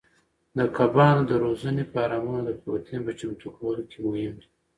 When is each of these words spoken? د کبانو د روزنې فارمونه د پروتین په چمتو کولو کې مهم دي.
د 0.57 0.59
کبانو 0.77 1.21
د 1.27 1.31
روزنې 1.45 1.83
فارمونه 1.93 2.41
د 2.45 2.51
پروتین 2.61 2.99
په 3.07 3.13
چمتو 3.19 3.47
کولو 3.57 3.81
کې 3.89 3.97
مهم 4.05 4.33
دي. 4.41 4.47